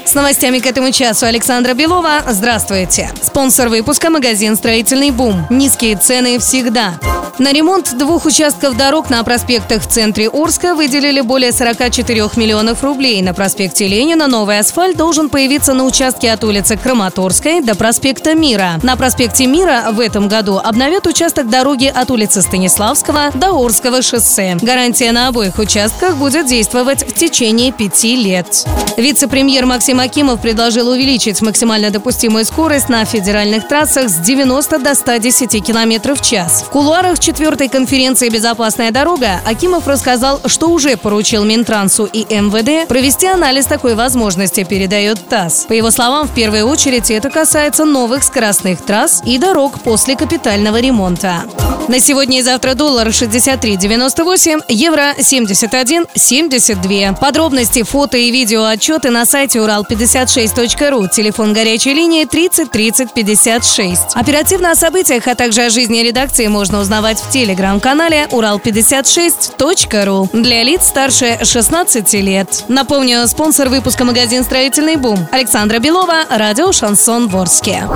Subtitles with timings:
[0.06, 2.22] С новостями к этому часу Александра Белова.
[2.26, 3.10] Здравствуйте.
[3.22, 5.46] Спонсор выпуска– магазин «Строительный бум».
[5.50, 6.94] Низкие цены всегда.
[7.38, 13.22] На ремонт двух участков дорог на проспектах в центре Орска выделили более 44 миллионов рублей.
[13.22, 18.78] На проспекте Ленина новый асфальт должен появиться на участке от улицы Краматорской до проспекта Мира.
[18.82, 24.58] На проспекте Мира в этом году обновят участок дороги от улицы Станиславского до Орского шоссе.
[24.60, 28.66] Гарантия на обоих участках будет действовать в течение пяти лет.
[28.98, 35.64] Вице-премьер Максим Акимов предложил увеличить максимально допустимую скорость на федеральных трассах с 90 до 110
[35.64, 36.62] км в час.
[36.66, 43.26] В кулуарах четвертой конференции «Безопасная дорога» Акимов рассказал, что уже поручил Минтрансу и МВД провести
[43.26, 45.64] анализ такой возможности, передает ТАСС.
[45.66, 50.78] По его словам, в первую очередь это касается новых скоростных трасс и дорог после капитального
[50.78, 51.44] ремонта.
[51.92, 57.20] На сегодня и завтра доллар 63.98, евро 71.72.
[57.20, 61.08] Подробности, фото и видео отчеты на сайте урал56.ру.
[61.08, 64.00] Телефон горячей линии 30 30 56.
[64.14, 70.86] Оперативно о событиях, а также о жизни редакции можно узнавать в телеграм-канале урал56.ру для лиц
[70.86, 72.64] старше 16 лет.
[72.68, 77.86] Напомню, спонсор выпуска магазин «Строительный бум» Александра Белова, радио «Шансон Ворске».